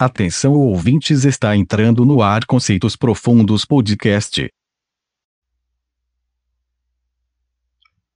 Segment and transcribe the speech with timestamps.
[0.00, 4.48] Atenção ouvintes, está entrando no ar Conceitos Profundos Podcast.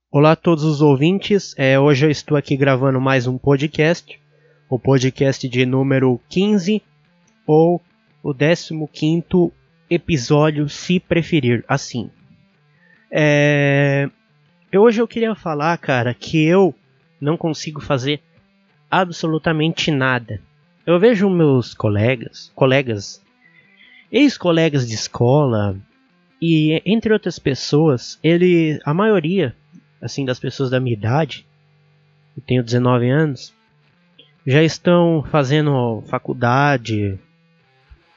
[0.08, 4.16] Olá a todos os ouvintes, é, hoje eu estou aqui gravando mais um podcast,
[4.70, 6.80] o podcast de número 15
[7.44, 7.82] ou
[8.22, 9.52] o 15
[9.90, 12.12] episódio, se preferir assim.
[13.10, 14.08] É,
[14.72, 16.72] hoje eu queria falar, cara, que eu
[17.20, 18.22] não consigo fazer
[18.88, 20.40] absolutamente nada.
[20.84, 23.22] Eu vejo meus colegas, colegas,
[24.10, 25.76] ex-colegas de escola
[26.40, 29.54] e entre outras pessoas, ele, a maioria,
[30.00, 31.46] assim, das pessoas da minha idade,
[32.36, 33.54] eu tenho 19 anos,
[34.44, 37.16] já estão fazendo faculdade,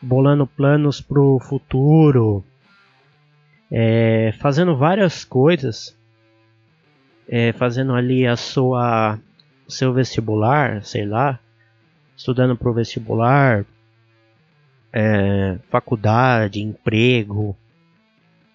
[0.01, 2.43] bolando planos pro futuro,
[3.71, 5.95] é, fazendo várias coisas,
[7.27, 9.19] é, fazendo ali a sua
[9.67, 11.39] seu vestibular, sei lá,
[12.15, 13.65] estudando para o vestibular,
[14.91, 17.55] é, faculdade, emprego,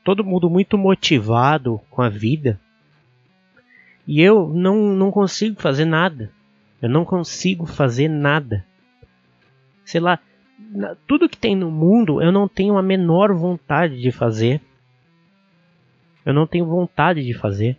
[0.04, 2.58] todo mundo muito motivado com a vida.
[4.06, 6.30] E eu não, não consigo fazer nada.
[6.80, 8.64] Eu não consigo fazer nada.
[9.84, 10.18] Sei lá,
[11.06, 14.60] tudo que tem no mundo eu não tenho a menor vontade de fazer.
[16.24, 17.76] Eu não tenho vontade de fazer.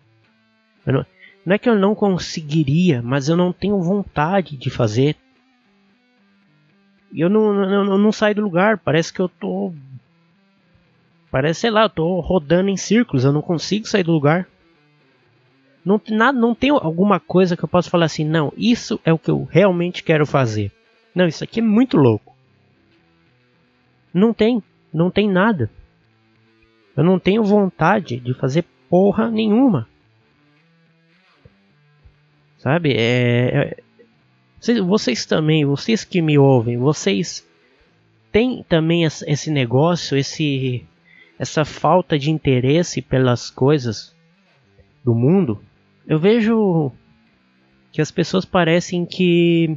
[0.86, 1.05] Não,
[1.45, 5.16] não é que eu não conseguiria, mas eu não tenho vontade de fazer.
[7.12, 9.73] E eu não, não, não saio do lugar, parece que eu tô.
[11.30, 14.48] Parece, sei lá, eu tô rodando em círculos, eu não consigo sair do lugar.
[15.84, 19.17] Não, nada, não tem alguma coisa que eu possa falar assim, não, isso é o
[19.17, 20.72] que eu realmente quero fazer.
[21.14, 22.36] Não, isso aqui é muito louco.
[24.14, 24.62] Não tem,
[24.94, 25.70] não tem nada.
[26.95, 29.88] Eu não tenho vontade de fazer porra nenhuma.
[32.58, 32.94] Sabe?
[32.94, 33.84] É, é,
[34.86, 37.48] vocês também, vocês que me ouvem, vocês
[38.31, 40.86] têm também esse negócio, esse
[41.40, 44.16] essa falta de interesse pelas coisas
[45.04, 45.60] do mundo.
[46.08, 46.92] Eu vejo
[47.92, 49.76] que as pessoas parecem que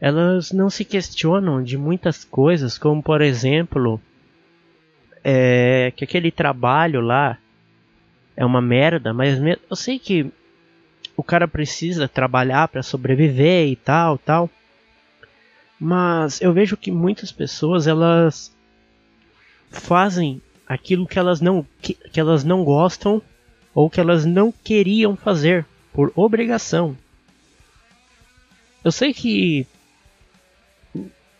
[0.00, 4.00] elas não se questionam de muitas coisas, como por exemplo,
[5.22, 7.38] é, que aquele trabalho lá
[8.34, 10.32] é uma merda, mas eu sei que
[11.16, 14.50] o cara precisa trabalhar para sobreviver e tal, tal.
[15.80, 18.54] Mas eu vejo que muitas pessoas elas
[19.70, 23.22] fazem aquilo que elas não que, que elas não gostam
[23.74, 26.96] ou que elas não queriam fazer por obrigação.
[28.84, 29.66] Eu sei que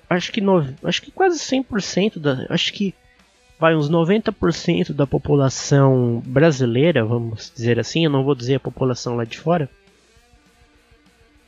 [0.08, 2.94] acho que no, acho que quase 100% da acho que
[3.58, 9.16] vai uns 90% da população brasileira, vamos dizer assim, eu não vou dizer a população
[9.16, 9.70] lá de fora,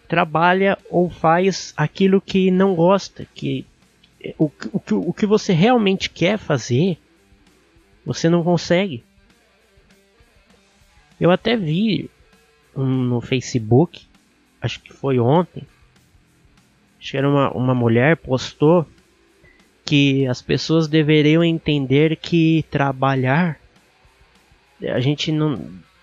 [0.08, 3.66] trabalha ou faz aquilo que não gosta, que
[4.38, 4.80] o, o,
[5.10, 6.98] o que você realmente quer fazer,
[8.04, 9.04] você não consegue.
[11.20, 12.10] Eu até vi
[12.74, 14.06] no Facebook,
[14.62, 15.66] acho que foi ontem,
[16.98, 18.86] acho que era uma, uma mulher postou
[19.88, 23.58] que as pessoas deveriam entender que trabalhar
[24.82, 25.58] a gente não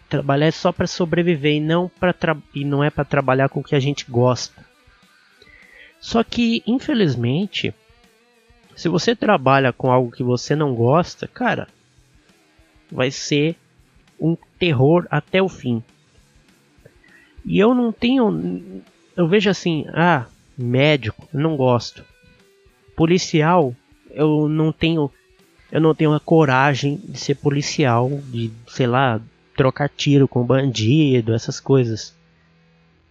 [0.09, 3.63] trabalhar é só para sobreviver e não para e não é para trabalhar com o
[3.63, 4.65] que a gente gosta.
[5.99, 7.75] Só que infelizmente,
[8.75, 11.67] se você trabalha com algo que você não gosta, cara,
[12.91, 13.55] vai ser
[14.19, 15.83] um terror até o fim.
[17.45, 18.81] E eu não tenho
[19.15, 20.25] eu vejo assim, ah,
[20.57, 22.03] médico, não gosto
[22.95, 23.75] policial,
[24.11, 25.11] eu não tenho
[25.71, 29.19] eu não tenho a coragem de ser policial, de, sei lá,
[29.55, 32.15] trocar tiro com bandido, essas coisas.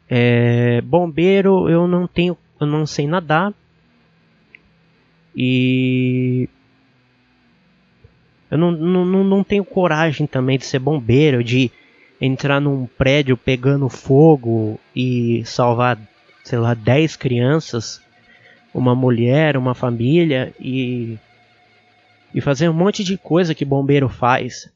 [0.08, 3.52] É, bombeiro, eu não tenho, eu não sei nadar.
[5.36, 6.48] E
[8.50, 11.70] eu não, não, não tenho coragem também de ser bombeiro, de
[12.20, 15.98] entrar num prédio pegando fogo e salvar,
[16.44, 18.00] sei lá, 10 crianças
[18.74, 21.16] uma mulher, uma família e
[22.34, 24.68] e fazer um monte de coisa que bombeiro faz.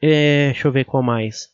[0.00, 1.50] É, deixa eu ver qual mais.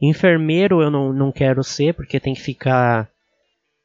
[0.00, 3.10] Enfermeiro eu não, não quero ser porque tem que ficar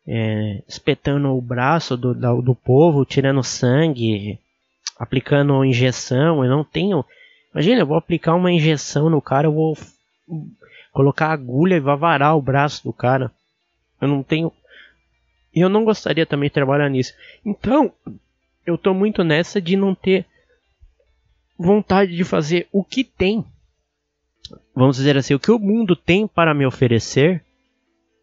[0.07, 4.39] é, espetando o braço do, do, do povo, tirando sangue,
[4.97, 6.45] aplicando injeção.
[6.45, 7.03] Eu não tenho.
[7.53, 9.77] Imagina, eu vou aplicar uma injeção no cara, eu vou
[10.93, 13.29] colocar agulha e vai varar o braço do cara.
[13.99, 14.51] Eu não tenho
[15.53, 17.13] e eu não gostaria também de trabalhar nisso.
[17.45, 17.91] Então,
[18.65, 20.25] eu tô muito nessa de não ter
[21.57, 23.45] vontade de fazer o que tem.
[24.75, 27.43] Vamos dizer assim, o que o mundo tem para me oferecer,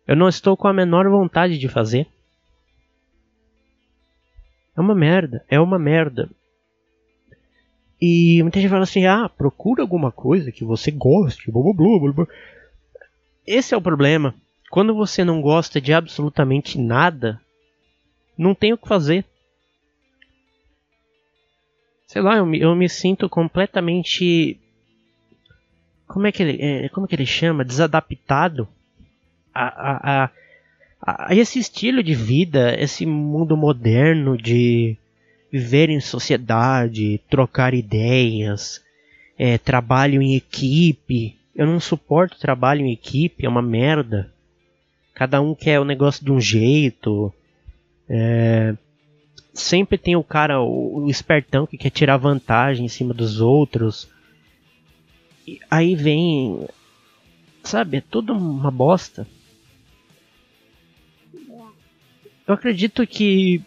[0.07, 2.07] eu não estou com a menor vontade de fazer.
[4.77, 6.29] É uma merda, é uma merda.
[8.01, 12.13] E muita gente fala assim: ah, procura alguma coisa que você goste, blá blá blá
[12.13, 12.27] blá.
[13.47, 14.35] Esse é o problema.
[14.71, 17.41] Quando você não gosta de absolutamente nada,
[18.39, 19.25] não tem o que fazer.
[22.07, 24.59] Sei lá, eu me, eu me sinto completamente.
[26.07, 27.65] Como é que ele, é, como é que ele chama?
[27.65, 28.69] Desadaptado
[29.53, 34.97] a, a, a, a esse estilo de vida, esse mundo moderno de
[35.51, 38.85] viver em sociedade, trocar ideias,
[39.37, 41.37] é, trabalho em equipe.
[41.57, 44.33] Eu não suporto trabalho em equipe, é uma merda.
[45.21, 47.31] Cada um quer o negócio de um jeito.
[48.09, 48.75] É,
[49.53, 54.09] sempre tem o cara, o, o, espertão que quer tirar vantagem em cima dos outros.
[55.47, 56.67] E aí vem.
[57.63, 59.27] Sabe, é tudo uma bosta.
[62.47, 63.63] Eu acredito que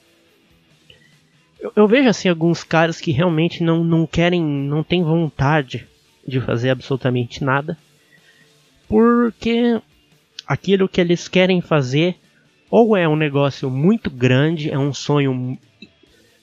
[1.60, 5.88] eu, eu, vejo assim alguns caras que realmente não, não querem, não tem vontade
[6.28, 7.78] de fazer absolutamente nada,
[8.88, 9.80] porque
[10.48, 12.18] aquilo que eles querem fazer
[12.70, 15.58] ou é um negócio muito grande, é um sonho,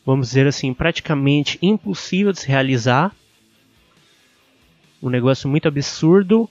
[0.06, 3.14] vamos dizer assim, praticamente impossível de se realizar,
[5.02, 6.48] um negócio muito absurdo,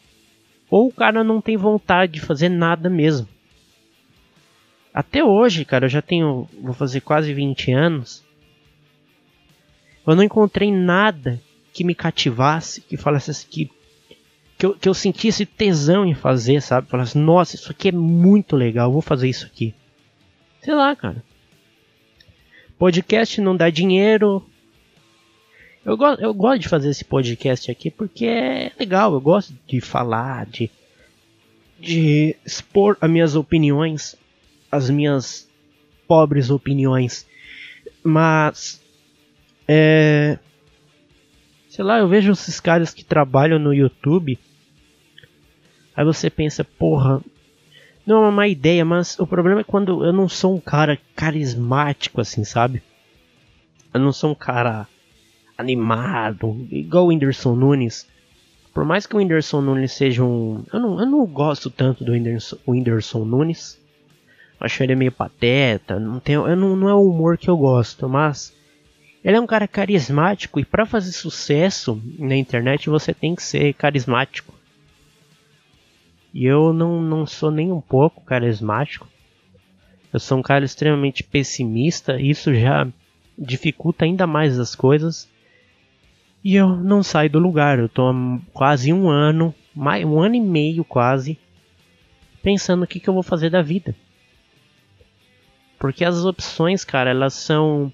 [0.70, 3.28] ou o cara não tem vontade de fazer nada mesmo.
[4.94, 8.24] Até hoje, cara, eu já tenho, vou fazer quase 20 anos,
[10.06, 11.42] eu não encontrei nada
[11.72, 13.72] que me cativasse, que falasse assim, que,
[14.60, 16.90] que, eu, que eu sentisse tesão em fazer, sabe?
[16.90, 19.74] Falasse, nossa, isso aqui é muito legal, vou fazer isso aqui.
[20.62, 21.24] Sei lá, cara.
[22.78, 24.46] Podcast não dá dinheiro.
[25.86, 29.80] Eu, go eu gosto de fazer esse podcast aqui porque é legal, eu gosto de
[29.80, 30.70] falar, de,
[31.80, 34.18] de expor as minhas opiniões,
[34.70, 35.50] as minhas
[36.06, 37.26] pobres opiniões.
[38.04, 38.82] Mas
[39.66, 40.38] é.
[41.70, 44.38] Sei lá, eu vejo esses caras que trabalham no YouTube.
[46.00, 47.22] Aí você pensa, porra,
[48.08, 50.98] não é uma má ideia, mas o problema é quando eu não sou um cara
[51.14, 52.82] carismático assim, sabe?
[53.94, 54.88] Eu não sou um cara
[55.58, 58.08] animado, igual o Whindersson Nunes.
[58.74, 60.64] Por mais que o Whindersson Nunes seja um.
[60.72, 63.78] Eu não, eu não gosto tanto do Whindersson, Whindersson Nunes.
[64.58, 66.00] Acho ele meio pateta.
[66.00, 68.56] Não, tem, eu não, não é o humor que eu gosto, mas
[69.22, 73.74] ele é um cara carismático e para fazer sucesso na internet você tem que ser
[73.74, 74.58] carismático.
[76.34, 79.08] E eu não, não sou nem um pouco carismático.
[80.12, 82.88] Eu sou um cara extremamente pessimista isso já
[83.38, 85.30] dificulta ainda mais as coisas.
[86.44, 87.80] E eu não saio do lugar.
[87.80, 88.14] Eu tô há
[88.54, 91.38] quase um ano, mais, um ano e meio quase,
[92.42, 93.96] pensando o que, que eu vou fazer da vida.
[95.78, 97.92] Porque as opções, cara, elas são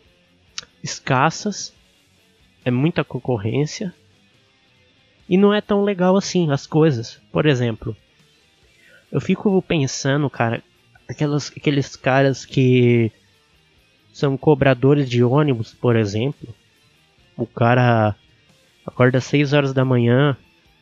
[0.83, 1.73] escassas,
[2.63, 3.93] é muita concorrência
[5.29, 7.21] e não é tão legal assim as coisas.
[7.31, 7.95] Por exemplo,
[9.15, 10.61] eu fico pensando, cara,
[11.07, 13.09] aquelas, aqueles caras que
[14.11, 16.53] são cobradores de ônibus, por exemplo.
[17.37, 18.13] O cara
[18.85, 20.35] acorda às 6 horas da manhã,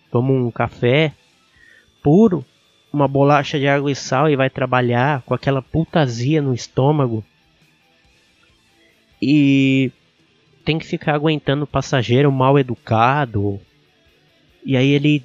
[0.09, 1.13] toma um café
[2.01, 2.43] puro,
[2.91, 7.23] uma bolacha de água e sal e vai trabalhar com aquela putazia no estômago
[9.21, 9.91] e
[10.65, 13.61] tem que ficar aguentando o passageiro mal educado.
[14.65, 15.23] E aí ele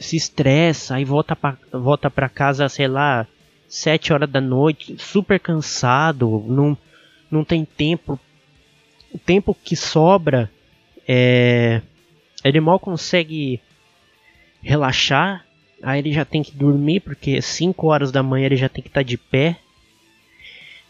[0.00, 3.26] se estressa, aí volta pra, volta pra casa, sei lá,
[3.68, 6.76] sete horas da noite, super cansado, não,
[7.30, 8.18] não tem tempo.
[9.12, 10.50] O tempo que sobra,
[11.06, 11.82] é,
[12.42, 13.60] ele mal consegue
[14.62, 15.44] relaxar,
[15.82, 18.88] aí ele já tem que dormir, porque 5 horas da manhã ele já tem que
[18.88, 19.58] estar tá de pé.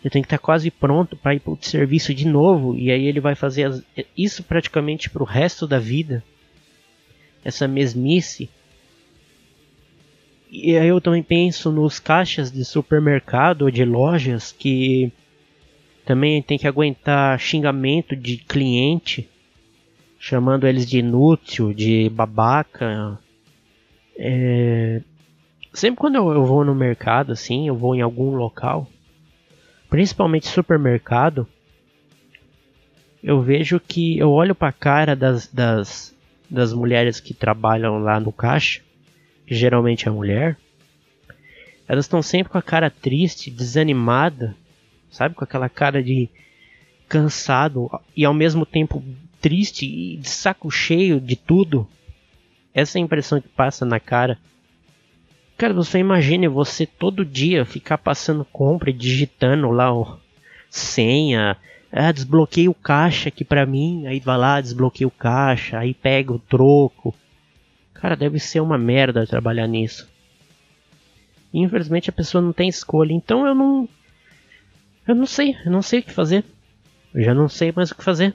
[0.02, 2.74] Ele tem que estar quase pronto para ir para o serviço de novo.
[2.76, 3.82] E aí ele vai fazer as,
[4.16, 6.24] isso praticamente para o resto da vida.
[7.44, 8.48] Essa mesmice.
[10.50, 15.12] E aí eu também penso nos caixas de supermercado ou de lojas que
[16.04, 19.28] também tem que aguentar xingamento de cliente,
[20.19, 23.16] chamando eles de inútil, de babaca.
[24.19, 25.02] É...
[25.73, 28.88] Sempre quando eu, vou no mercado, assim, eu vou em algum local,
[29.88, 31.47] principalmente supermercado,
[33.23, 36.12] eu vejo que eu olho para a cara das, das,
[36.50, 38.80] das mulheres que trabalham lá no caixa,
[39.54, 40.57] geralmente é mulher,
[41.88, 44.54] elas estão sempre com a cara triste, desanimada,
[45.11, 45.35] sabe?
[45.35, 46.28] Com aquela cara de
[47.09, 49.02] cansado e ao mesmo tempo
[49.40, 51.88] triste e de saco cheio de tudo.
[52.73, 54.38] Essa é a impressão que passa na cara.
[55.57, 60.19] Cara, você imagine você todo dia ficar passando compra e digitando lá o
[60.71, 61.57] senha,
[61.92, 64.07] Ah, desbloqueia o caixa aqui pra mim.
[64.07, 67.12] Aí vai lá, desbloqueia o caixa, aí pega o troco.
[68.00, 70.09] Cara, deve ser uma merda trabalhar nisso.
[71.52, 73.12] E, infelizmente a pessoa não tem escolha.
[73.12, 73.88] Então eu não.
[75.07, 76.45] Eu não sei, eu não sei o que fazer.
[77.12, 78.35] Eu já não sei mais o que fazer.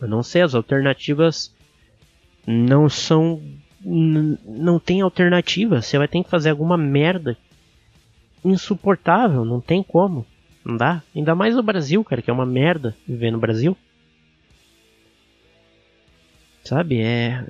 [0.00, 1.54] Eu não sei, as alternativas
[2.46, 3.42] não são.
[3.84, 5.82] Não tem alternativa.
[5.82, 7.36] Você vai ter que fazer alguma merda
[8.44, 9.44] insuportável.
[9.44, 10.24] Não tem como.
[10.64, 11.02] Não dá.
[11.14, 13.76] Ainda mais no Brasil, cara, que é uma merda viver no Brasil.
[16.68, 17.00] Sabe?
[17.00, 17.42] É,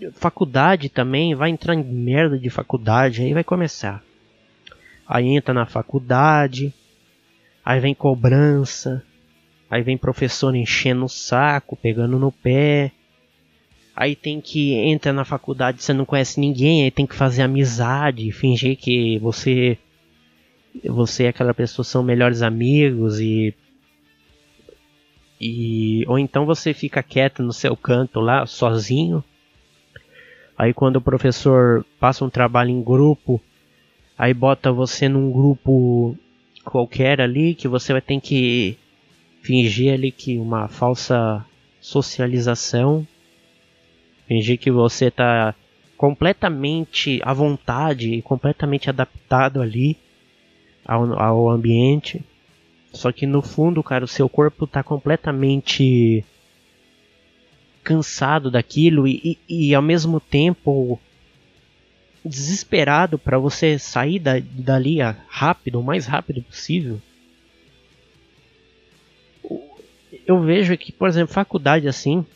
[0.00, 0.10] é.
[0.12, 1.34] Faculdade também.
[1.34, 3.20] Vai entrar em merda de faculdade.
[3.20, 4.02] Aí vai começar.
[5.06, 6.72] Aí entra na faculdade.
[7.62, 9.04] Aí vem cobrança.
[9.70, 12.92] Aí vem professor enchendo o saco, pegando no pé.
[13.94, 18.30] Aí tem que entra na faculdade, você não conhece ninguém, aí tem que fazer amizade,
[18.30, 19.76] fingir que você
[20.84, 23.52] você e aquela pessoa são melhores amigos e
[25.40, 29.22] e ou então você fica quieto no seu canto lá sozinho.
[30.56, 33.40] Aí quando o professor passa um trabalho em grupo,
[34.16, 36.16] aí bota você num grupo
[36.64, 38.76] qualquer ali que você vai ter que
[39.42, 41.44] fingir ali que uma falsa
[41.80, 43.06] socialização,
[44.26, 45.54] fingir que você está
[45.96, 49.96] completamente à vontade e completamente adaptado ali
[50.84, 52.24] ao, ao ambiente.
[52.92, 56.24] Só que no fundo, cara, o seu corpo está completamente
[57.82, 61.00] cansado daquilo e, e, e, ao mesmo tempo
[62.24, 67.00] desesperado para você sair da, dali rápido, o mais rápido possível.
[70.26, 72.26] Eu vejo que, por exemplo, faculdade assim,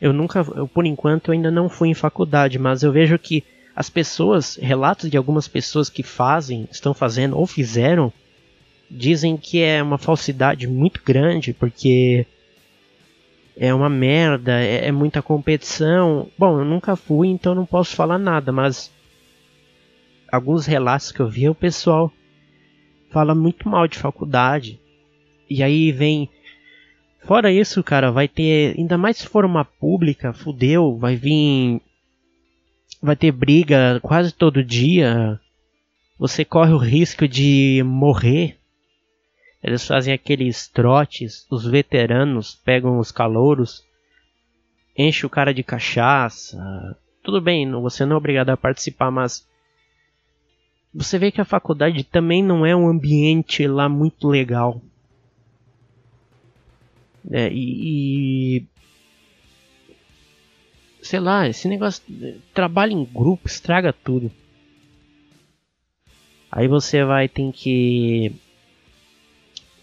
[0.00, 3.44] eu nunca, eu, por enquanto, eu ainda não fui em faculdade, mas eu vejo que
[3.74, 8.12] as pessoas, relatos de algumas pessoas que fazem, estão fazendo ou fizeram,
[8.90, 12.26] dizem que é uma falsidade muito grande, porque
[13.56, 16.28] é uma merda, é, é, muita competição.
[16.38, 18.92] Bom, eu nunca fui, então não posso falar nada, mas
[20.30, 22.12] alguns relatos que eu vi, o pessoal
[23.10, 24.80] fala muito mal de faculdade.
[25.48, 26.28] E aí vem.
[27.24, 28.74] Fora isso, cara, vai ter.
[28.78, 31.80] Ainda mais se for uma pública, fudeu, vai vir
[33.02, 35.40] vai ter briga quase todo dia.
[36.18, 38.57] Você corre o risco de morrer.
[39.62, 43.84] Eles fazem aqueles trotes, os veteranos pegam os calouros,
[44.96, 46.56] enche o cara de cachaça.
[47.22, 49.46] Tudo bem, você não é obrigado a participar, mas
[50.94, 54.80] você vê que a faculdade também não é um ambiente lá muito legal.
[57.30, 58.66] É, e, e
[61.02, 62.02] sei lá, esse negócio.
[62.54, 64.30] Trabalho em grupo estraga tudo.
[66.50, 68.34] Aí você vai ter que.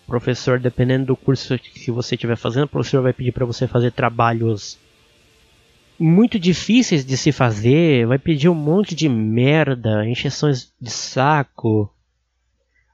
[0.06, 3.92] Professor, dependendo do curso que você estiver fazendo, o professor vai pedir para você fazer
[3.92, 4.78] trabalhos
[5.98, 11.92] muito difíceis de se fazer, vai pedir um monte de merda, encheções de saco.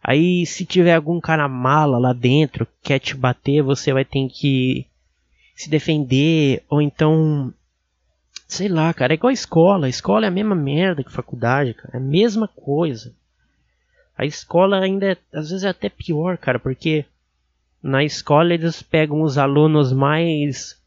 [0.03, 4.27] Aí, se tiver algum cara mala lá dentro que quer te bater, você vai ter
[4.29, 4.85] que
[5.55, 7.53] se defender, ou então
[8.51, 9.85] Sei lá, cara, é igual a escola.
[9.85, 11.91] A escola é a mesma merda que faculdade, cara.
[11.93, 13.15] É a mesma coisa.
[14.17, 17.05] A escola ainda é, às vezes é até pior, cara, porque
[17.81, 20.79] na escola eles pegam os alunos mais.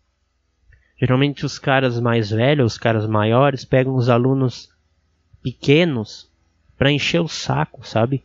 [0.97, 4.71] Geralmente os caras mais velhos, os caras maiores, pegam os alunos
[5.43, 6.31] pequenos
[6.79, 8.23] pra encher o saco, sabe?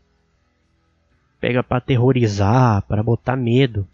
[1.39, 3.87] Pega pra aterrorizar, para botar medo.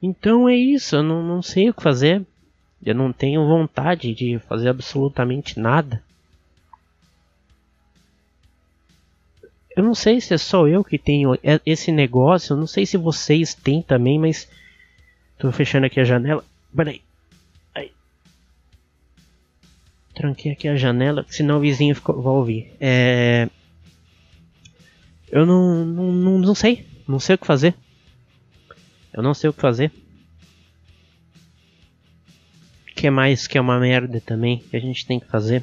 [0.00, 2.24] Então é isso, eu não, não sei o que fazer.
[2.84, 6.02] Eu não tenho vontade de fazer absolutamente nada.
[9.76, 12.96] Eu não sei se é só eu que tenho esse negócio, eu não sei se
[12.96, 14.48] vocês têm também, mas.
[15.38, 16.44] Tô fechando aqui a janela.
[16.74, 17.02] Peraí.
[17.74, 17.90] Aí.
[20.14, 22.72] Tranquei aqui a janela, senão o vizinho ficou, vai ouvir.
[22.80, 23.48] É.
[25.30, 26.86] Eu não, não, não, não sei.
[27.08, 27.74] Não sei o que fazer.
[29.12, 29.90] Eu não sei o que fazer
[33.04, 35.62] que mais que é uma merda também que a gente tem que fazer?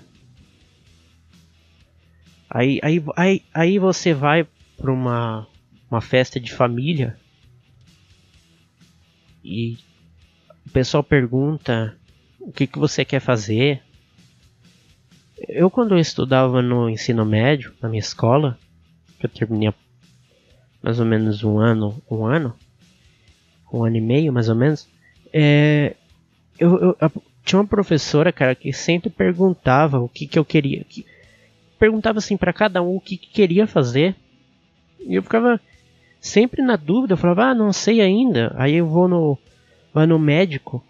[2.54, 5.48] Aí, aí, aí, aí você vai para uma,
[5.90, 7.18] uma festa de família
[9.42, 9.78] e
[10.68, 11.98] o pessoal pergunta
[12.42, 13.82] o que, que você quer fazer.
[15.48, 18.60] Eu, quando eu estudava no ensino médio, na minha escola,
[19.18, 19.74] que eu terminei
[20.84, 22.54] mais ou menos um ano, um ano,
[23.72, 24.90] um ano e meio mais ou menos,
[25.32, 25.96] é,
[26.60, 27.12] eu, eu,
[27.46, 30.84] tinha uma professora, cara, que sempre perguntava o que, que eu queria.
[30.84, 31.06] Que,
[31.82, 34.16] perguntava assim para cada um o que, que, queria fazer.
[35.00, 35.60] E eu ficava.
[36.20, 38.54] sempre na dúvida, eu falava, ah, não sei ainda.
[38.56, 39.36] Aí eu vou no,
[39.92, 40.86] vou no médico,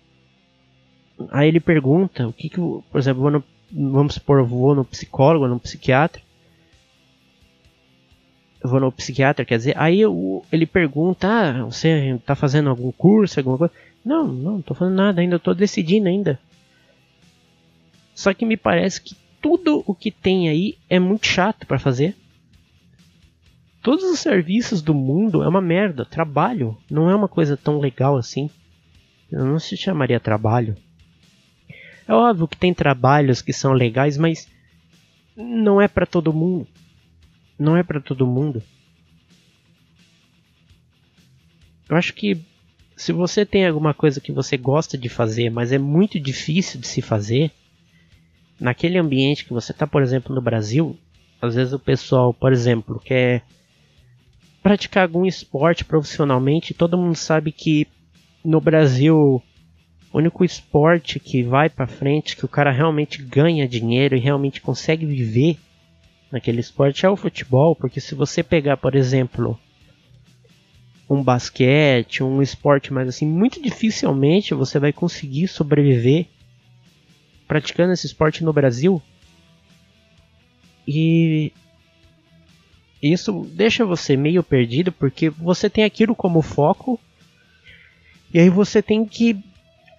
[1.32, 5.48] aí ele pergunta, o que que, por exemplo, vou no, vamos supor, vou no psicólogo,
[5.48, 6.22] no psiquiatra,
[8.62, 12.92] eu vou no psiquiatra, quer dizer, aí eu, ele pergunta, ah, você tá fazendo algum
[12.92, 13.74] curso, alguma coisa?
[14.04, 16.38] Não, não, não tô fazendo nada ainda, eu tô decidindo ainda.
[18.14, 22.16] Só que me parece que tudo o que tem aí é muito chato para fazer.
[23.82, 26.06] Todos os serviços do mundo é uma merda.
[26.06, 28.50] Trabalho não é uma coisa tão legal assim.
[29.32, 30.78] Eu não se chamaria trabalho.
[32.08, 34.48] É óbvio que tem trabalhos que são legais, mas
[35.36, 36.68] não é para todo mundo.
[37.58, 38.62] Não é para todo mundo.
[41.90, 42.40] Eu acho que
[42.96, 46.88] se você tem alguma coisa que você gosta de fazer, mas é muito difícil de
[46.88, 47.52] se fazer,
[48.62, 50.96] naquele ambiente que você está, por exemplo, no Brasil,
[51.42, 53.44] às vezes o pessoal, por exemplo, quer
[54.62, 57.88] praticar algum esporte profissionalmente, todo mundo sabe que
[58.46, 59.42] no Brasil
[60.14, 64.62] o único esporte que vai para frente, que o cara realmente ganha dinheiro e realmente
[64.62, 65.58] consegue viver
[66.32, 69.60] naquele esporte é o futebol, porque se você pegar, por exemplo,
[71.10, 76.28] um basquete, um esporte mais assim, muito dificilmente você vai conseguir sobreviver
[77.52, 79.02] praticando esse esporte no Brasil.
[80.88, 81.52] E
[83.04, 86.98] isso deixa você meio perdido porque você tem aquilo como foco
[88.34, 89.38] e aí você tem que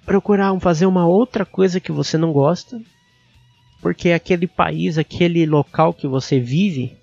[0.06, 2.80] procurar fazer uma outra coisa que você não gosta
[3.82, 6.96] porque aquele país, aquele local que você vive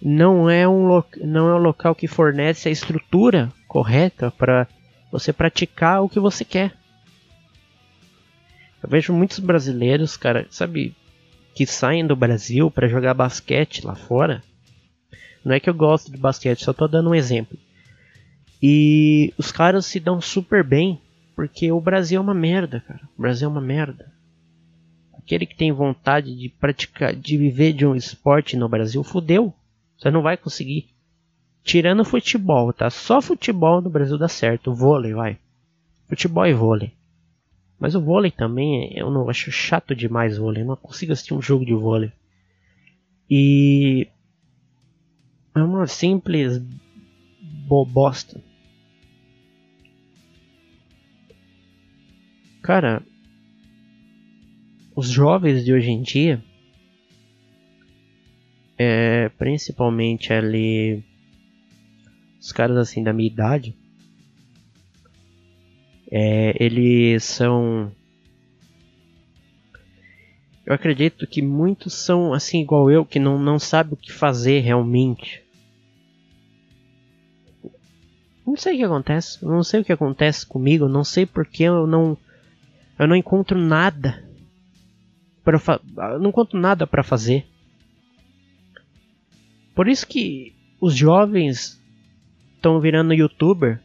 [0.00, 4.66] não é um, não é um local que fornece a estrutura correta para
[5.12, 6.82] você praticar o que você quer.
[8.84, 10.94] Eu vejo muitos brasileiros, cara, sabe,
[11.54, 14.42] que saem do Brasil para jogar basquete lá fora.
[15.42, 17.56] Não é que eu gosto de basquete, só tô dando um exemplo.
[18.62, 21.00] E os caras se dão super bem,
[21.34, 23.08] porque o Brasil é uma merda, cara.
[23.16, 24.12] O Brasil é uma merda.
[25.14, 29.54] Aquele que tem vontade de praticar, de viver de um esporte no Brasil, fudeu.
[29.96, 30.90] Você não vai conseguir.
[31.62, 32.90] Tirando futebol, tá?
[32.90, 34.74] Só futebol no Brasil dá certo.
[34.74, 35.38] Vôlei, vai.
[36.06, 36.92] Futebol e vôlei.
[37.84, 40.62] Mas o vôlei também, eu não acho chato demais o vôlei.
[40.62, 42.10] Eu não consigo assistir um jogo de vôlei.
[43.28, 44.08] E
[45.54, 46.62] é uma simples
[47.68, 48.42] bobosta.
[52.62, 53.02] Cara,
[54.96, 56.42] os jovens de hoje em dia,
[58.78, 61.04] é, principalmente ali
[62.40, 63.76] os caras assim da minha idade,
[66.10, 67.92] é, eles são.
[70.66, 74.60] Eu acredito que muitos são assim igual eu, que não, não sabe o que fazer
[74.60, 75.42] realmente.
[78.46, 81.86] Não sei o que acontece, não sei o que acontece comigo, não sei porque eu
[81.86, 82.16] não
[82.98, 84.22] eu não encontro nada
[85.42, 85.58] para
[86.18, 87.46] não encontro nada para fazer.
[89.74, 91.80] Por isso que os jovens
[92.54, 93.80] estão virando youtuber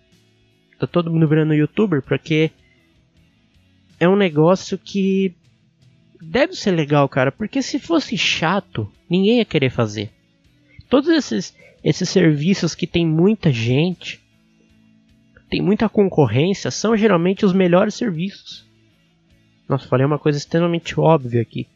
[0.79, 2.51] Tá todo mundo virando youtuber porque
[3.99, 5.35] é um negócio que
[6.21, 10.09] deve ser legal, cara, porque se fosse chato, ninguém ia querer fazer.
[10.89, 14.21] Todos esses esses serviços que tem muita gente,
[15.49, 18.65] tem muita concorrência, são geralmente os melhores serviços.
[19.67, 21.67] Nossa, falei uma coisa extremamente óbvia aqui.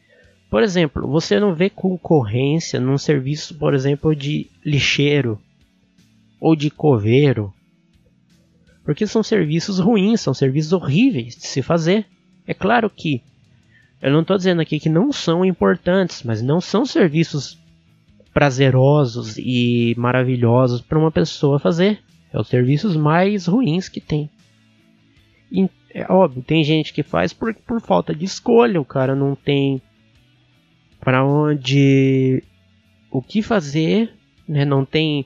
[0.50, 5.40] Por exemplo, você não vê concorrência num serviço, por exemplo, de lixeiro
[6.40, 7.52] ou de coveiro
[8.84, 12.06] porque são serviços ruins, são serviços horríveis de se fazer.
[12.46, 13.22] É claro que
[14.00, 17.58] eu não estou dizendo aqui que não são importantes, mas não são serviços
[18.34, 22.00] prazerosos e maravilhosos para uma pessoa fazer.
[22.30, 24.28] É os serviços mais ruins que tem.
[25.50, 29.34] E, é óbvio, tem gente que faz por, por falta de escolha, o cara não
[29.34, 29.80] tem
[31.00, 32.42] para onde
[33.10, 34.12] o que fazer,
[34.48, 34.64] né?
[34.64, 35.24] não tem,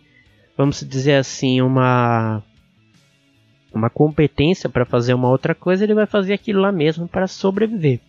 [0.57, 2.45] vamos dizer assim, uma
[3.73, 8.01] uma competência para fazer uma outra coisa, ele vai fazer aquilo lá mesmo para sobreviver.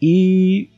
[0.00, 0.68] E,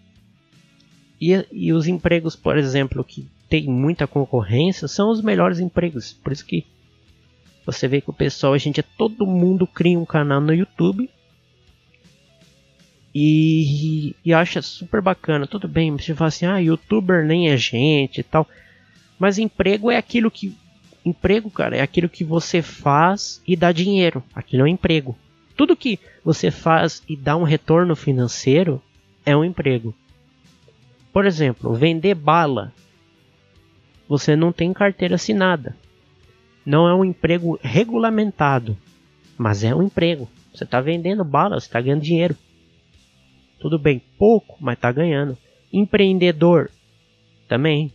[1.21, 6.13] e, e, os empregos, por exemplo, que tem muita concorrência, são os melhores empregos.
[6.13, 6.67] Por isso que
[7.65, 11.11] você vê que o pessoal, a gente é todo mundo cria um canal no YouTube
[13.15, 15.47] e, e acha super bacana.
[15.47, 18.49] Tudo bem, você fala assim, ah, youtuber nem é gente e tal.
[19.19, 20.57] Mas emprego é aquilo que
[21.05, 24.23] Emprego, cara, é aquilo que você faz e dá dinheiro.
[24.35, 25.17] Aquilo é um emprego.
[25.57, 28.83] Tudo que você faz e dá um retorno financeiro
[29.25, 29.95] é um emprego.
[31.13, 32.73] Por exemplo, vender bala.
[34.09, 35.77] você não tem carteira assinada.
[36.65, 38.77] Não é um emprego regulamentado,
[39.39, 40.29] mas é um emprego.
[40.53, 42.37] Você está vendendo bala, você está ganhando dinheiro.
[43.59, 45.37] Tudo bem, pouco, mas está ganhando.
[45.73, 46.71] Empreendedor,
[47.49, 47.93] também.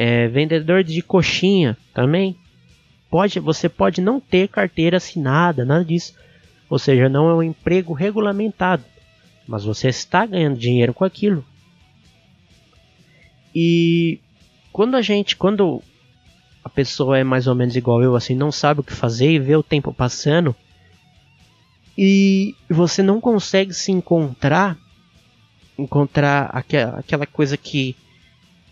[0.00, 2.36] É, vendedor de coxinha, também.
[3.10, 6.14] Pode, você pode não ter carteira assinada, nada disso.
[6.70, 8.84] Ou seja, não é um emprego regulamentado,
[9.44, 11.44] mas você está ganhando dinheiro com aquilo.
[13.52, 14.20] E
[14.72, 15.82] quando a gente, quando
[16.62, 19.40] a pessoa é mais ou menos igual eu, assim, não sabe o que fazer e
[19.40, 20.54] vê o tempo passando
[21.96, 24.78] e você não consegue se encontrar,
[25.76, 27.96] encontrar aquela, aquela coisa que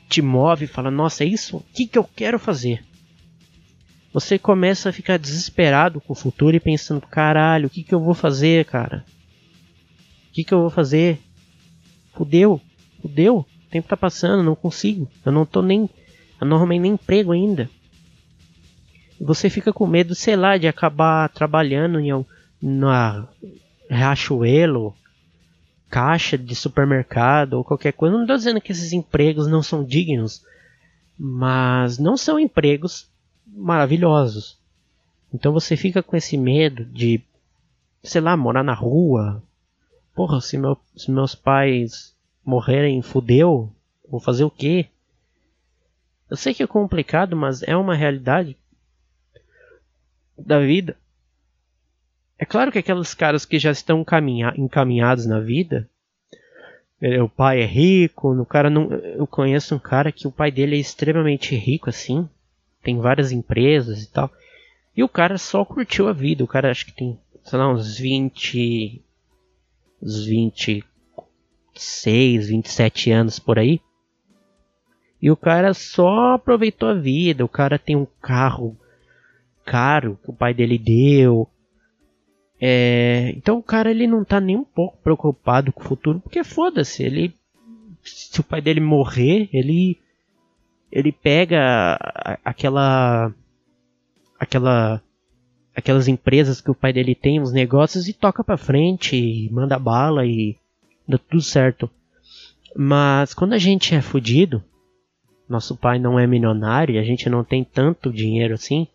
[0.09, 1.59] te move e fala: Nossa, é isso?
[1.59, 2.85] O que, que eu quero fazer?
[4.13, 8.01] Você começa a ficar desesperado com o futuro e pensando: Caralho, o que, que eu
[8.01, 9.05] vou fazer, cara?
[10.31, 11.21] O que, que eu vou fazer?
[12.15, 12.61] Fudeu,
[13.03, 15.89] fudeu, o tempo tá passando, não consigo, eu não tô nem.
[16.41, 17.69] Eu não arrumei nem emprego ainda.
[19.21, 22.11] Você fica com medo, sei lá, de acabar trabalhando em
[22.61, 23.27] na
[23.91, 24.95] Riachuelo,
[25.89, 28.15] caixa de supermercado ou qualquer coisa.
[28.15, 30.45] Não estou dizendo que esses empregos não são dignos,
[31.19, 33.09] mas não são empregos
[33.47, 34.59] maravilhosos.
[35.33, 37.21] Então você fica com esse medo de,
[38.03, 39.43] sei lá, morar na rua.
[40.15, 43.71] Porra, se, meu, se meus pais morrerem, fudeu,
[44.09, 44.87] vou fazer o quê?
[46.31, 48.57] Eu sei que é complicado, mas é uma realidade
[50.37, 50.97] da vida.
[52.39, 54.05] É claro que aqueles caras que já estão
[54.57, 55.89] encaminhados na vida,
[57.01, 60.51] é, o pai é rico, o cara não, eu conheço um cara que o pai
[60.51, 62.29] dele é extremamente rico assim,
[62.83, 64.31] tem várias empresas e tal.
[64.97, 67.99] E o cara só curtiu a vida, o cara acho que tem, sei lá, uns
[67.99, 69.03] 20
[70.03, 73.81] uns 26, 27 anos por aí.
[75.21, 78.77] E o cara só aproveitou a vida, o cara tem um carro
[79.65, 81.49] caro que o pai dele deu,
[82.61, 86.43] é, então o cara ele não tá nem um pouco preocupado com o futuro, porque
[86.43, 87.35] foda-se, ele
[88.03, 89.99] se o pai dele morrer, ele
[90.91, 91.99] ele pega
[92.45, 93.33] aquela
[94.39, 95.03] aquela
[95.75, 99.79] aquelas empresas que o pai dele tem, os negócios e toca para frente, e manda
[99.79, 100.57] bala e
[101.07, 101.91] dá tudo certo.
[102.75, 104.65] Mas quando a gente é fudido,
[105.49, 108.89] nosso pai não é milionário a gente não tem tanto dinheiro assim,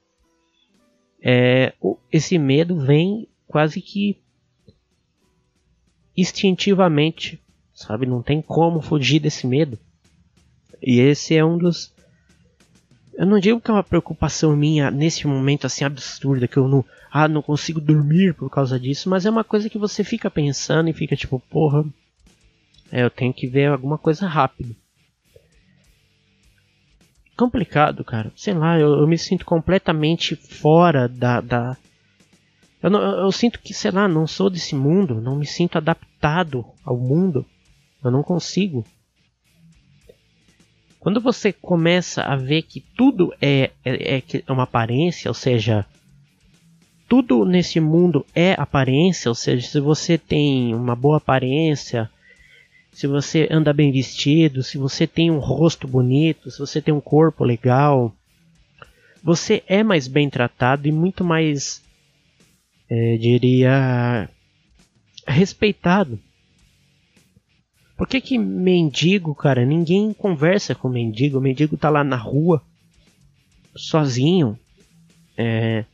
[1.22, 1.74] é,
[2.12, 4.18] esse medo vem quase que
[6.16, 7.38] instintivamente,
[7.74, 8.06] sabe?
[8.06, 9.78] Não tem como fugir desse medo.
[10.82, 11.94] E esse é um dos.
[13.14, 16.86] Eu não digo que é uma preocupação minha nesse momento assim absurda, que eu não,
[17.12, 20.90] ah, não consigo dormir por causa disso, mas é uma coisa que você fica pensando
[20.90, 21.84] e fica tipo, porra,
[22.90, 24.74] é, eu tenho que ver alguma coisa rápido.
[27.38, 28.32] Complicado, cara.
[28.36, 31.78] Sei lá, eu, eu me sinto completamente fora da, da,
[32.82, 36.66] eu, não, eu, sinto que, sei lá, não sou desse mundo, não me sinto adaptado
[36.84, 37.46] ao mundo.
[38.04, 38.86] Eu não consigo.
[41.00, 45.86] Quando você começa a ver que tudo é, é, é uma aparência, ou seja,
[47.08, 52.10] tudo nesse mundo é aparência, ou seja, se você tem uma boa aparência,
[52.92, 57.02] se você anda bem vestido, se você tem um rosto bonito, se você tem um
[57.02, 58.14] corpo legal,
[59.24, 61.82] você é mais bem tratado e muito mais
[62.92, 64.30] é, diria,
[65.26, 66.20] respeitado.
[67.96, 69.66] Por que que mendigo, cara?
[69.66, 71.38] Ninguém conversa com mendigo.
[71.38, 72.62] O mendigo tá lá na rua,
[73.74, 74.60] sozinho.
[75.38, 75.86] É,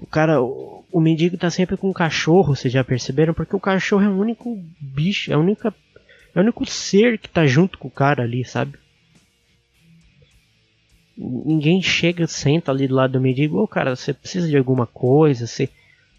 [0.00, 3.32] o cara, o, o mendigo tá sempre com o cachorro, vocês já perceberam?
[3.32, 5.72] Porque o cachorro é o único bicho, é, a única,
[6.34, 8.76] é o único ser que tá junto com o cara ali, sabe?
[11.16, 14.86] Ninguém chega, senta ali do lado do mendigo, ô oh, cara, você precisa de alguma
[14.86, 15.68] coisa, você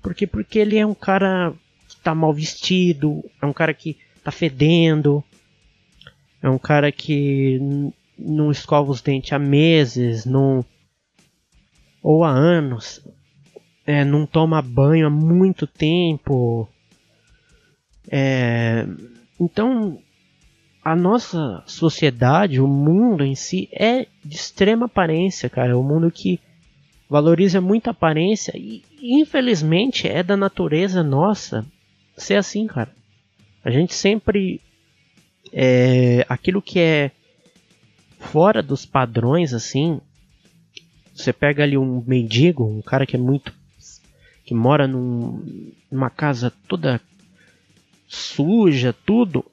[0.02, 1.54] porque porque ele é um cara
[1.88, 5.24] que tá mal vestido, é um cara que tá fedendo,
[6.42, 7.60] é um cara que
[8.18, 10.66] não escova os dentes há meses, não
[12.02, 13.06] ou há anos,
[13.86, 16.68] é, não toma banho há muito tempo.
[18.10, 18.88] É,
[19.40, 20.00] então,
[20.84, 25.72] a nossa sociedade, o mundo em si, é de extrema aparência, cara.
[25.72, 26.40] É um mundo que
[27.10, 31.66] valoriza muito a aparência e infelizmente é da natureza nossa
[32.16, 32.94] ser assim, cara.
[33.64, 34.62] A gente sempre
[35.52, 37.12] é, aquilo que é
[38.20, 40.00] fora dos padrões assim,
[41.14, 43.54] você pega ali um mendigo, um cara que é muito
[44.44, 47.00] que mora num, numa casa toda
[48.08, 49.46] suja, tudo,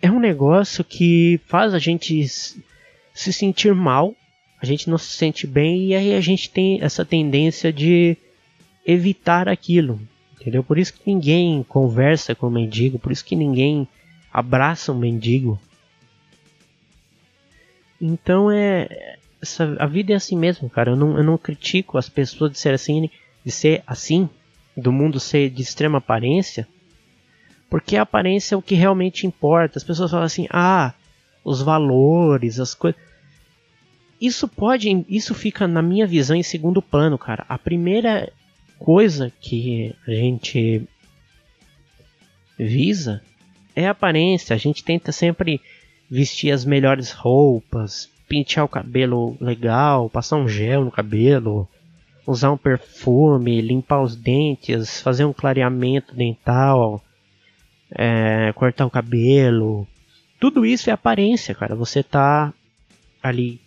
[0.00, 4.14] é um negócio que faz a gente se sentir mal,
[4.60, 8.16] a gente não se sente bem e aí a gente tem essa tendência de
[8.84, 10.00] evitar aquilo,
[10.34, 10.62] entendeu?
[10.62, 13.86] Por isso que ninguém conversa com o mendigo, por isso que ninguém
[14.32, 15.60] abraça um mendigo.
[18.00, 20.92] Então é essa, a vida é assim mesmo, cara.
[20.92, 23.10] Eu não, eu não critico as pessoas de ser assim,
[23.44, 24.28] de ser assim,
[24.76, 26.66] do mundo ser de extrema aparência,
[27.68, 29.78] porque a aparência é o que realmente importa.
[29.78, 30.94] As pessoas falam assim: "Ah,
[31.44, 33.00] os valores, as coisas".
[34.20, 37.44] Isso pode, isso fica na minha visão em segundo plano, cara.
[37.48, 38.32] A primeira
[38.82, 40.82] coisa que a gente
[42.58, 43.22] visa
[43.76, 44.54] é a aparência.
[44.54, 45.60] A gente tenta sempre
[46.10, 51.68] vestir as melhores roupas, pentear o cabelo legal, passar um gel no cabelo,
[52.26, 57.00] usar um perfume, limpar os dentes, fazer um clareamento dental,
[57.88, 59.86] é, cortar o cabelo.
[60.40, 61.76] Tudo isso é aparência, cara.
[61.76, 62.52] Você tá
[63.22, 63.60] ali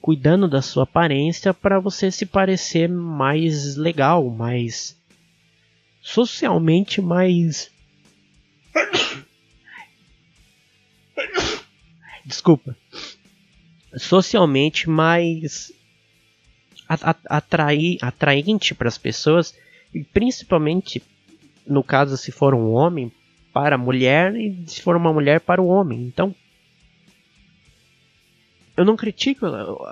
[0.00, 4.96] cuidando da sua aparência para você se parecer mais legal, mais
[6.00, 7.70] socialmente mais
[12.24, 12.76] Desculpa
[13.96, 15.72] socialmente mais
[17.28, 19.54] atrair, atraente para as pessoas,
[19.94, 21.02] e principalmente
[21.66, 23.12] no caso se for um homem
[23.52, 26.02] para a mulher e se for uma mulher para o homem.
[26.02, 26.34] Então,
[28.80, 29.44] eu não critico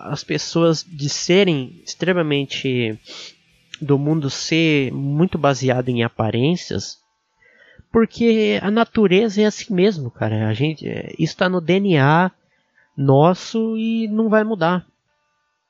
[0.04, 2.98] as pessoas de serem extremamente
[3.82, 6.96] do mundo ser muito baseado em aparências,
[7.92, 10.48] porque a natureza é assim mesmo, cara.
[10.48, 10.86] A gente,
[11.18, 12.30] está no DNA
[12.96, 14.86] nosso e não vai mudar.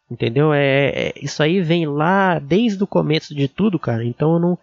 [0.08, 0.54] Entendeu?
[0.54, 4.04] É, é, isso aí vem lá desde o começo de tudo, cara.
[4.04, 4.58] Então eu não,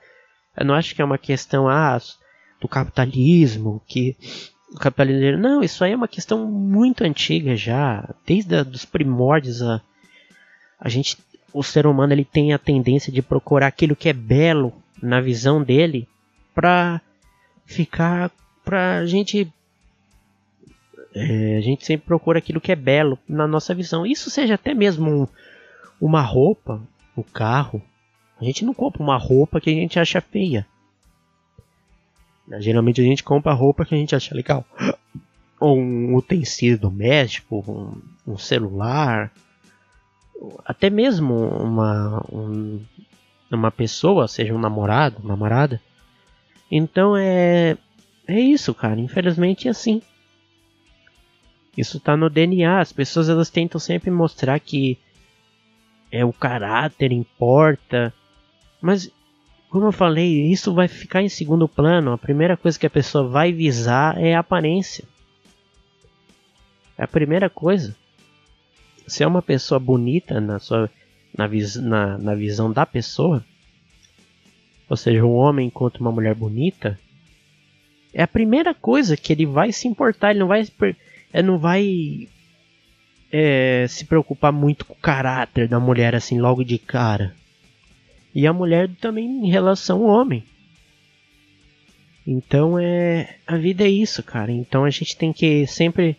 [0.55, 1.99] eu não acho que é uma questão ah,
[2.61, 4.15] do capitalismo, que
[4.75, 5.41] o capitalismo.
[5.41, 8.07] Não, isso aí é uma questão muito antiga já.
[8.25, 9.81] Desde a, dos primórdios a,
[10.79, 11.17] a gente.
[11.53, 15.63] O ser humano ele tem a tendência de procurar aquilo que é belo na visão
[15.63, 16.07] dele
[16.53, 16.99] para
[17.65, 18.29] ficar.
[18.63, 19.47] pra gente
[21.15, 24.05] é, a gente sempre procura aquilo que é belo na nossa visão.
[24.05, 25.27] Isso seja até mesmo um,
[25.99, 26.81] uma roupa,
[27.17, 27.81] um carro.
[28.39, 30.67] A gente não compra uma roupa que a gente acha feia.
[32.59, 34.65] Geralmente a gente compra roupa que a gente acha legal.
[35.59, 39.31] Ou um utensílio doméstico, um, um celular,
[40.65, 42.81] até mesmo uma, um,
[43.49, 45.81] uma pessoa, seja um namorado, uma namorada.
[46.69, 47.77] Então é,
[48.27, 48.99] é isso, cara.
[48.99, 50.01] Infelizmente é assim.
[51.77, 52.79] Isso tá no DNA.
[52.79, 54.97] As pessoas elas tentam sempre mostrar que
[56.11, 58.13] é o caráter importa,
[58.81, 59.11] mas
[59.75, 62.13] como eu falei, isso vai ficar em segundo plano.
[62.13, 65.03] A primeira coisa que a pessoa vai visar é a aparência.
[66.97, 67.93] É a primeira coisa.
[69.05, 70.89] Se é uma pessoa bonita na sua
[71.37, 73.43] na, vis, na, na visão da pessoa,
[74.89, 76.97] ou seja, um homem encontra uma mulher bonita,
[78.13, 80.29] é a primeira coisa que ele vai se importar.
[80.29, 80.65] Ele não vai
[81.33, 82.29] é, não vai
[83.29, 87.35] é, se preocupar muito com o caráter da mulher assim logo de cara.
[88.35, 90.43] E a mulher também em relação ao homem.
[92.27, 94.51] Então é a vida é isso, cara.
[94.51, 96.17] Então a gente tem que sempre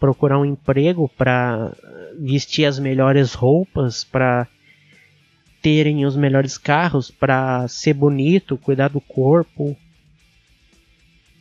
[0.00, 1.72] procurar um emprego para
[2.18, 4.48] vestir as melhores roupas, para
[5.62, 9.76] terem os melhores carros, para ser bonito, cuidar do corpo,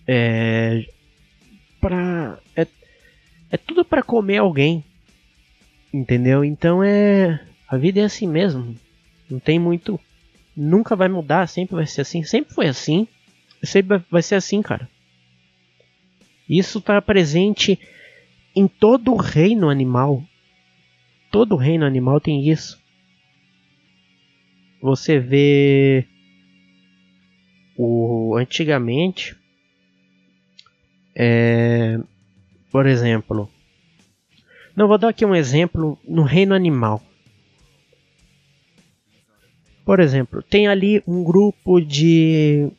[0.08, 0.86] é,
[1.80, 2.68] para é,
[3.50, 4.84] é tudo para comer alguém.
[5.94, 6.44] Entendeu?
[6.46, 7.40] Então é.
[7.68, 8.76] A vida é assim mesmo.
[9.30, 10.00] Não tem muito.
[10.56, 12.24] Nunca vai mudar, sempre vai ser assim.
[12.24, 13.08] Sempre foi assim.
[13.64, 14.90] Sempre vai ser assim, cara.
[16.50, 17.80] Isso está presente
[18.56, 20.24] em todo o reino animal.
[21.32, 22.80] Todo reino animal tem isso.
[24.82, 26.06] Você vê
[27.78, 29.36] o antigamente
[31.16, 32.00] é,
[32.72, 33.50] por exemplo,
[34.76, 37.02] não vou dar aqui um exemplo no reino animal.
[39.86, 42.70] Por exemplo, tem ali um grupo de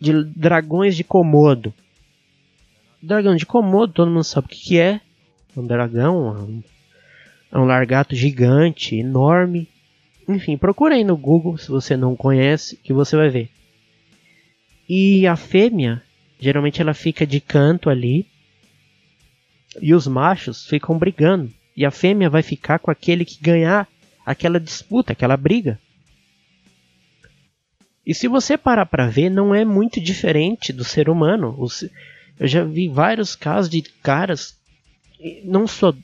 [0.00, 1.74] de dragões de Komodo.
[3.02, 5.00] Dragão de Komodo, todo mundo sabe o que, que é.
[5.56, 6.62] Um dragão,
[7.50, 9.68] é um largato gigante, enorme.
[10.28, 13.50] Enfim, procura aí no Google se você não conhece, que você vai ver.
[14.88, 16.02] E a fêmea
[16.38, 18.26] Geralmente ela fica de canto ali.
[19.80, 21.52] E os machos ficam brigando.
[21.76, 23.88] E a fêmea vai ficar com aquele que ganhar
[24.30, 25.78] aquela disputa, aquela briga.
[28.06, 31.56] E se você parar para ver, não é muito diferente do ser humano.
[32.38, 34.58] Eu já vi vários casos de caras
[35.44, 35.94] não só.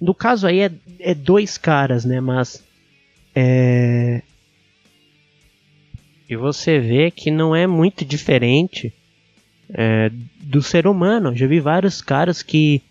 [0.00, 2.20] No caso aí é, é dois caras, né?
[2.20, 2.62] Mas.
[3.34, 4.22] É.
[6.28, 8.92] E você vê que não é muito diferente
[9.72, 11.34] é, do ser humano.
[11.36, 12.82] Já vi vários caras que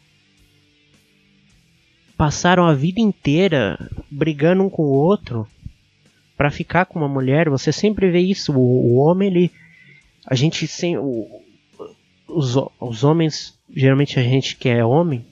[2.22, 5.48] passaram a vida inteira brigando um com o outro
[6.38, 7.50] para ficar com uma mulher.
[7.50, 8.54] Você sempre vê isso.
[8.54, 9.52] O, o homem, ele.
[10.28, 11.00] A gente sem.
[11.00, 11.28] O,
[12.28, 15.26] os, os homens, geralmente a gente que é homem,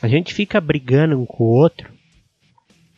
[0.00, 1.92] a gente fica brigando um com o outro.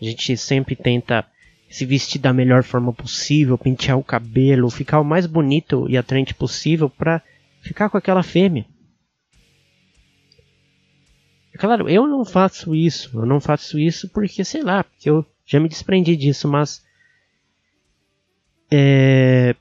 [0.01, 1.27] A gente sempre tenta
[1.69, 6.33] se vestir da melhor forma possível, pentear o cabelo, ficar o mais bonito e atraente
[6.33, 7.21] possível para
[7.61, 8.65] ficar com aquela fêmea.
[11.59, 15.61] Claro, eu não faço isso, eu não faço isso porque, sei lá, porque eu já
[15.61, 16.83] me desprendi disso, mas
[18.71, 19.55] é,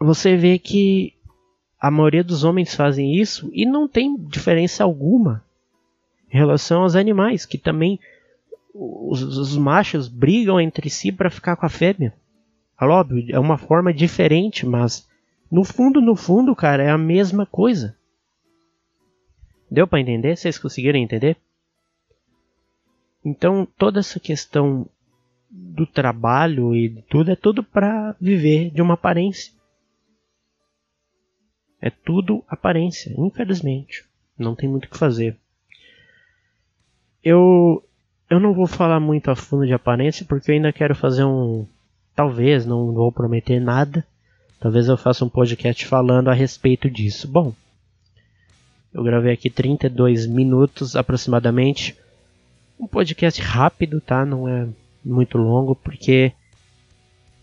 [0.00, 1.14] você vê que
[1.80, 5.44] a maioria dos homens fazem isso e não tem diferença alguma
[6.32, 7.98] em relação aos animais, que também
[8.72, 12.14] os, os machos brigam entre si para ficar com a fêmea.
[12.80, 15.08] É óbvio, é uma forma diferente, mas
[15.50, 17.96] no fundo, no fundo, cara, é a mesma coisa.
[19.70, 20.36] Deu para entender?
[20.36, 21.36] Vocês conseguiram entender?
[23.24, 24.88] Então, toda essa questão
[25.50, 29.52] do trabalho e de tudo é tudo para viver de uma aparência.
[31.80, 34.04] É tudo aparência, infelizmente.
[34.38, 35.36] Não tem muito o que fazer.
[37.22, 37.82] Eu
[38.28, 41.66] eu não vou falar muito a fundo de aparência porque eu ainda quero fazer um
[42.14, 44.04] talvez, não vou prometer nada.
[44.58, 47.28] Talvez eu faça um podcast falando a respeito disso.
[47.28, 47.52] Bom,
[48.96, 51.94] eu gravei aqui 32 minutos aproximadamente.
[52.80, 54.24] Um podcast rápido, tá?
[54.24, 54.66] Não é
[55.04, 56.32] muito longo porque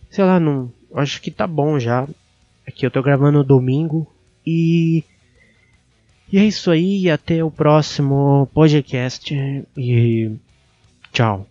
[0.09, 2.07] sei lá, não, acho que tá bom já.
[2.67, 4.07] Aqui eu tô gravando domingo,
[4.45, 5.03] e,
[6.31, 7.09] e é isso aí.
[7.09, 9.31] Até o próximo podcast.
[9.77, 10.31] E
[11.11, 11.47] tchau.